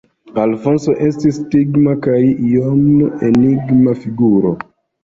Alfonso 0.43 0.95
estis 1.09 1.37
digna 1.53 1.95
kaj 2.09 2.17
iom 2.49 2.83
enigma 3.31 3.99
figuro. 4.05 4.61